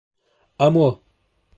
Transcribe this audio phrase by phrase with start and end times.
[0.57, 0.91] A moi!